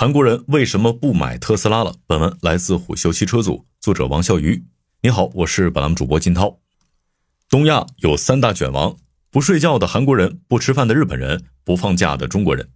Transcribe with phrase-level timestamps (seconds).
[0.00, 1.92] 韩国人为什么不买特斯拉了？
[2.06, 4.62] 本文来自虎嗅汽车组，作者王笑鱼。
[5.02, 6.60] 你好，我是本栏目主播金涛。
[7.50, 8.96] 东亚有三大卷王：
[9.32, 12.68] 不睡觉的韩国人，不吃饭的日本人，不放假的中国人。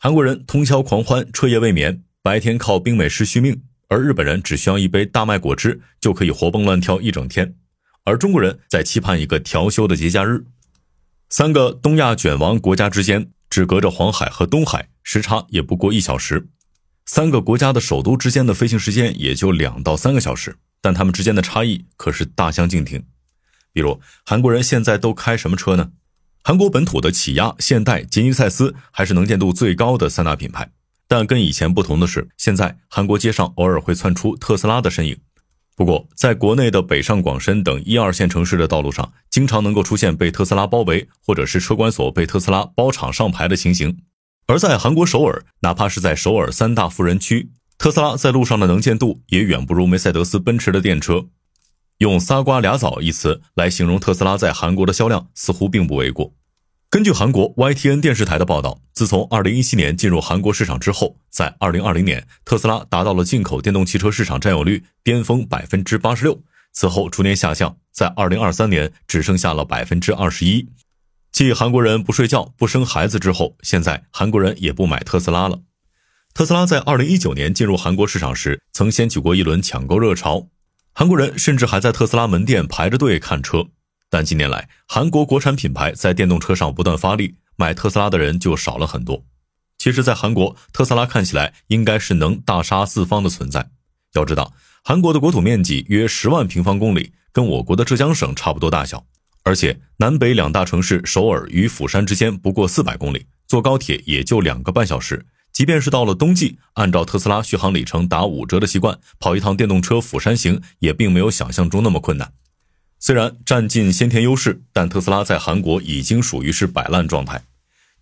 [0.00, 3.54] 韩国人通宵狂欢，彻夜未眠，白天靠冰美式续命；
[3.86, 7.54] 而日本人只需要一杯大麦果汁就可以活蹦乱跳一整天。
[8.02, 10.44] 而中国人在期盼一个调休的节假日。
[11.28, 13.30] 三个东亚卷王国家之间。
[13.56, 16.46] 只隔着黄海和东海，时差也不过一小时。
[17.06, 23.02] 三个国家的首都之间的飞行时间也就两到三个小时，但他们之间的差异可是大相径庭。
[23.72, 25.92] 比如，韩国人现在都开什么车呢？
[26.44, 30.70] 韩国本土的起亚、现代、吉尼赛斯还是能见度最高的三大品牌。
[31.08, 35.16] 但跟以前不同的是，现在韩国街上偶尔会窜出特斯拉的身影。
[35.76, 43.98] 不过，在国内的北上广深等一二线城市的道路上，经常能够出现被特斯拉包围，或者是车管所被特斯拉包场上牌的情形。
[44.46, 51.26] 而在韩国首尔，哪怕是在首尔三大富人区，特斯拉在路上的能见度也远不如梅赛德斯奔驰的电车。
[51.98, 56.32] 用“仨瓜俩枣”一词来形容特斯拉在韩国的销量，似乎并不为过。
[56.96, 66.40] 根据韩国 YTN 电视台的报道，自从2017年进入韩国市场之后，在2020年，特斯拉达到了进口电动汽车市场占有率巅峰百分之八十六，
[66.72, 70.70] 此后逐年下降，在2023年只剩下了百分之二十一。
[71.30, 75.60] 继韩国人不睡觉、不生孩子之后，现在韩国人也不买特斯拉了。
[76.32, 80.48] 特斯拉在2019年进入韩国市场时，曾掀起过一轮抢购热潮，
[80.94, 83.66] 韩国人甚至还在特斯拉门店排着队看车。
[84.16, 89.22] 但近年来，韩国国产品牌在电动车上不断发力，买特斯拉的人就少了很多。
[89.76, 93.68] 其实，在韩国，特斯拉看起来应该是能大杀四方的存在。
[94.14, 99.04] 要知道，韩国的国土面积约十万平方公里，跟我国的浙江省差不多大小。
[99.42, 105.26] 而且，南北两大城市首尔与釜山之间不过四百公里，坐高铁也就两个半小时。
[105.52, 112.32] 即便是到了冬季，按照特斯拉续航里程打五折的习惯，跑一趟电动车釜山行也并没有想象中那么困难。
[112.98, 117.42] 虽然占尽先天优势，但特斯拉在韩国已经属于是摆烂状态。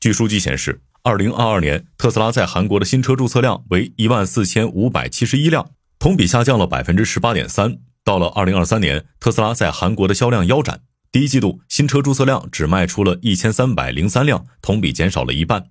[0.01, 7.79] 据数据显示，二零二二年特斯拉在韩国的新车注册量为一万四千五百七十一辆，同比下降了百分之十八点三。
[8.05, 15.71] 到了二零二三年，特斯拉在韩国的销量腰斩，第一季度新车注册量只卖出了一千三百零三辆，同比减少了一半。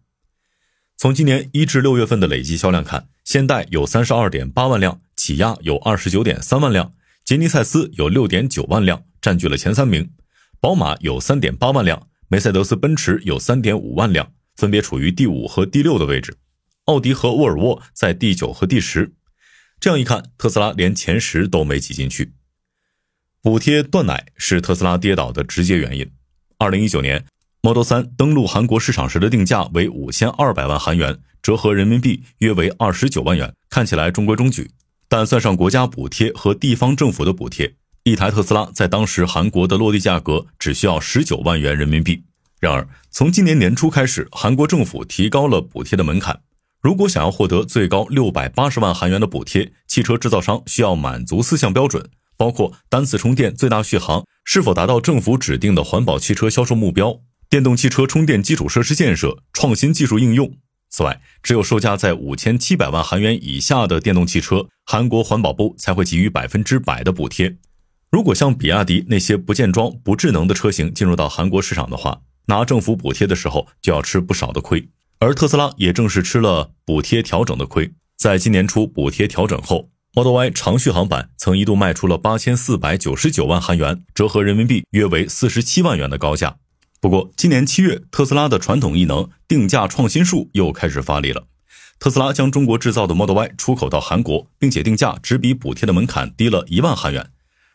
[0.98, 6.94] 从今年一至六月份的累计销量看，现代有三十二点八万辆，起亚有二十九点三万辆，
[7.24, 9.03] 杰尼赛斯有六点九万辆。
[9.24, 10.12] 占据了前三名，
[10.60, 16.36] 宝马有三点八万辆，梅赛德斯奔驰有三点五万辆，分别处于第五和第六的位置，
[16.88, 19.14] 奥迪和沃尔沃在第九和第十。
[19.80, 22.34] 这样一看，特斯拉连前十都没挤进去。
[23.42, 26.12] 补贴断奶是特斯拉跌倒的直接原因。
[26.58, 27.26] 二零一九年
[27.62, 34.72] ，Model 三登陆韩国市场时的定价为五千二百万韩元，折合人民币约为二十九万元，看起来中规中矩，
[35.08, 37.76] 但算上国家补贴和地方政府的补贴。
[38.06, 42.22] 一台特斯拉在当时韩国的落地价格只需要十九万元人民币。
[42.59, 46.42] 然而，从今年年初开始，韩国政府提高了补贴的门槛。
[46.81, 60.52] 如果想要获得最高六百八十万韩元的补贴，汽车制造商需要满足四项标准，包括单次充电最大续航是否达到政府指定的环保汽车销售目标、电动汽车充电基础设施建设、创新技术应用。
[60.90, 67.56] 此外，只有售价在五千七百万韩元以下的电动汽车，韩国环保部才会给予百分之百的补贴。
[68.13, 74.88] 如果像比亚迪那些不见装、不智能的车型进入到韩国市场的话，拿政府补贴的时候就要吃不少的亏。
[75.18, 77.91] 而特斯拉也正是吃了补贴调整的亏。
[78.16, 86.57] 在今年初补贴调整后，Model Y 长续航版曾一度卖出了八千四百九十九万韩元，折合人民币约为四十七万元的高价。
[87.01, 91.47] 不过，今年七月，特斯拉的传统异能定价创新术又开始发力了。
[91.97, 97.31] 特斯拉将中国制造的 Model Y 出口到韩国，并且定价只比补贴的门槛低了一万韩元。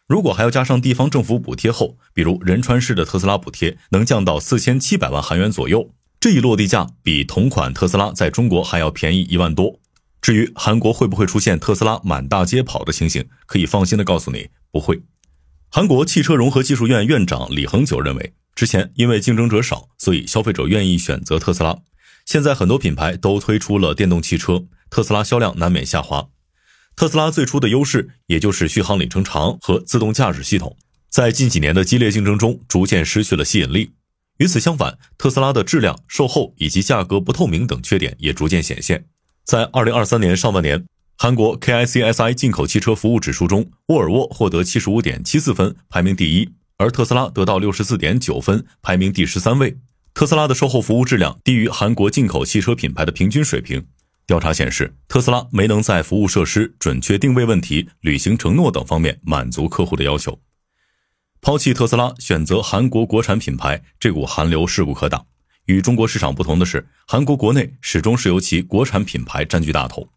[0.09, 9.79] 如果还要加上地方政府补贴后，比如仁川市的特斯拉补贴能降到四千七百万韩元左右，这一落地价比同款特斯拉在中国还要便宜一万多。
[10.23, 15.03] 至于韩国会不会出现特斯拉满大街跑的情形，可以放心的告诉你，不会。
[15.69, 21.77] 韩国汽车融合技术院院长李恒久认为，之前因为竞争者少，所以消费者愿意选择特斯拉。
[22.25, 26.29] 现在很多品牌都推出了电动汽车，特斯拉销量难免下滑。
[26.99, 30.77] 特斯拉最初的优势，也就是续航里程长和自动驾驶系统，
[31.09, 33.93] 在近几年的激烈竞争中，逐渐失去了吸引力。
[34.39, 39.05] 与此相反，特斯拉的质量、售后以及价格不透明等缺点也逐渐显现。
[39.45, 40.85] 在二零二三年上半年，
[41.17, 49.79] 韩国 KICSI 进口汽车服务指数中，沃尔沃获得七十五点七四分，排名第一，而特斯拉得到六十四点九分，排名第十三位。
[50.15, 53.87] 特斯拉的售后服务质量低于韩国进口汽车品牌的平均水平。
[54.29, 60.39] 调查显示，特斯拉没能在服务设施、准确定位问题、履行承诺等方面满足客户的要求。
[61.41, 65.25] 抛弃特斯拉，选择韩国国产品牌，这股寒流势不可挡。
[65.65, 70.11] 与中国市场不同的是，韩国国内始终是由其国产品牌占据大头。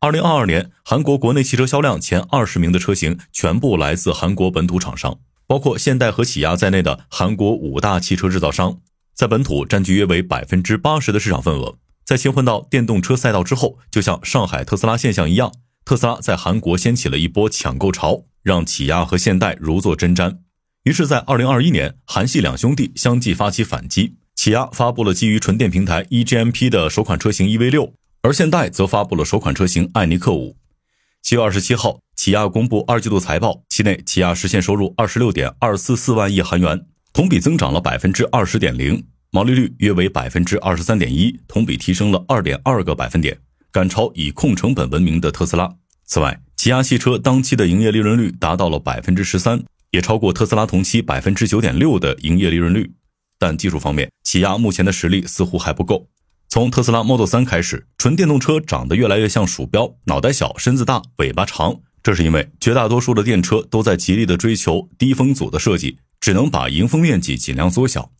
[0.00, 8.80] 二零二二年，韩国国内汽车销量前二十名的车型全部来自韩国本土厂商，包括现代和起亚在内的韩国五大汽车制造商，
[9.14, 11.78] 在本土占据约为百分之八十的市场份额。
[12.04, 15.52] 在切换到电动车赛道之后，就像上海特斯拉现象一样，
[15.84, 20.38] 特斯拉在韩国掀起了一波抢购潮，让起亚和现代如坐针毡。
[20.84, 30.58] 于是，在二零二一年，韩系两兄弟相继发起反击，起亚发布了基于纯电平台 eGMP 的首款车型 EV 六，而现代则发布了首款车型艾尼克五。
[31.22, 36.84] 七月二十七号，起亚公布二季度财报，期内起亚实现收入二十六点二四四万亿韩元，
[37.14, 39.06] 同比增长了百分之二十点零。
[39.34, 43.36] 毛利率约为百分之二十三点一，同比提升了二点二个百分点，
[43.72, 45.74] 赶超以控成本闻名的特斯拉。
[46.04, 49.60] 此外，起亚汽车当期的营业利润率达到了百分之十三，
[49.90, 52.92] 也超过特斯拉同期百分之九点六的营业利润率。
[53.36, 56.08] 但技术方面，起亚目前的实力似乎还不够。
[56.48, 61.80] 从特斯拉 Model 3开始，纯电动车长得越来越像鼠标，脑袋小，身子大，尾巴长。
[62.04, 68.12] 这是因为绝大多数的电车都在极力的追求低风阻的设计，只能把迎风面积尽量缩小。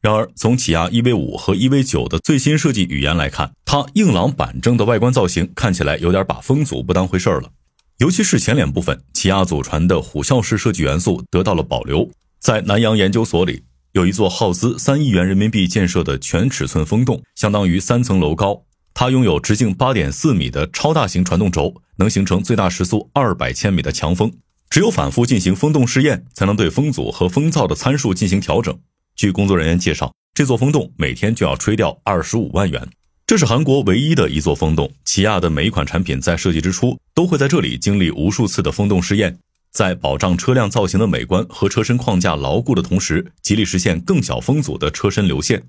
[0.00, 7.50] 然而，从起亚 EV 五和 EV 九的最新设计语言来看，它硬朗板正的外观造型看起来有点把风阻不当回事了。
[7.98, 12.10] 尤其是前脸部分，起亚祖传的虎啸式设计元素得到了保留。
[12.38, 18.62] 在南洋研究所里，有一座耗资三亿元人民币建设的全尺寸风洞，相当于三层楼高。
[18.94, 24.32] 它拥有直径八点四米的超大型传动轴，能形成最大时速二百千米的强风。
[24.70, 28.78] 只有反复进行风洞试验，才能对风阻和风噪的参数进行调整。
[29.20, 32.88] 据工作人员介绍，这座风洞每天就要吹掉二十五万元。
[33.26, 34.90] 这是韩国唯一的一座风洞。
[35.04, 39.38] 起亚的每一款产品在设计之初都会在这里经历无数次的风洞试验，
[39.70, 45.64] 在保障车辆造型的美观和车身框架牢固的同时，极力实现更小风阻的车身流线。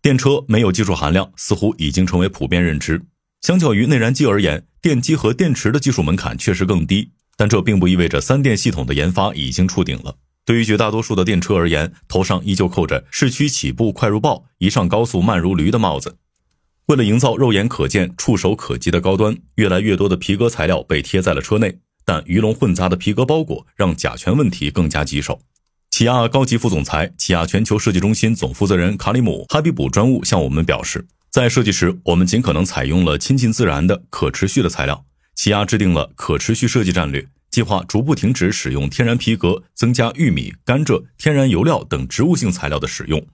[0.00, 3.02] 电车没有技术含量，似乎已经成为普遍认知。
[3.40, 10.14] 相较于内燃机而言，电机和电池的技术门槛确实更低，但这并不意味着三电系统的研发已经触顶了。
[10.46, 16.16] 对于绝大多数的电车而言，头上依旧扣着“市区起步快如豹，一上高速慢如驴”的帽子。
[16.86, 25.40] 为了营造肉眼可见、触手可及的高端，越来越多的皮革材料被贴在了车内，但鱼龙混杂的皮革包裹让甲醛问题更加棘手。
[25.90, 35.04] 起亚高级副总裁、起亚全球设计中心总负责人卡里姆·哈比卜专务向我们表示，在设计时，我们尽可能采用了亲近自然的可持续的材料。
[35.34, 37.26] 起亚制定了可持续设计战略。
[37.50, 43.26] 计划逐步停止使用天然皮革，增加玉米、甘蔗、天然油料等植物性材料的使用。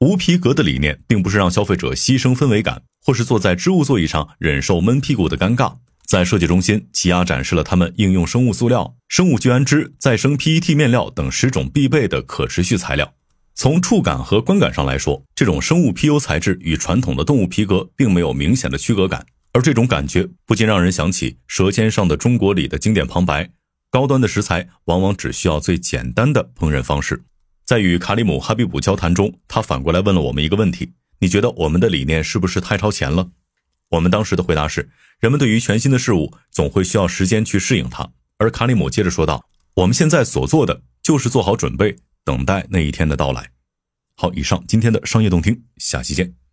[0.00, 5.76] 无皮革的理念并不是让消费者牺牲氛围感，或是坐在织物座椅上忍受闷屁股的尴尬。
[6.04, 13.14] 在设计中心，起亚展示了他们应用生物塑料、生物聚氨酯、再生 PET 面料等十种必备的可持续材料。
[13.54, 19.26] 从触感和观感上来说，这种生物 PU 材质与传统的动物皮革并没有明显的区隔感。
[19.56, 23.50] 而这种感觉不禁让人想起《舌尖上的中国》里的经典旁白：
[23.88, 27.24] 高端的食材往往只需要最简单的烹饪方式。
[27.64, 33.30] 在与卡里姆·哈比卜交谈中，他反过来问了我们一个问题：你觉得我们的理念是不是太超前了？
[33.88, 38.06] 我们当时的回答是：人们对于全新的事物总会需要时间去适应它。
[38.36, 39.42] 而卡里姆接着说道：
[39.72, 43.52] 我们现在所做的就是做好准备，等待那一天的到来。
[44.16, 46.45] 好，以上今天的商业动听，下期见。